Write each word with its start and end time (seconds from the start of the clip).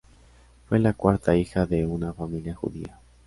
Fue 0.67 0.79
la 0.79 0.93
cuarta 0.93 1.35
hija 1.35 1.67
de 1.67 1.85
una 1.85 2.11
familia 2.11 2.55
judía. 2.55 2.99